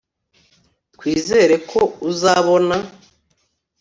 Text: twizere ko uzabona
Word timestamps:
twizere 0.93 1.55
ko 1.69 1.79
uzabona 2.09 2.75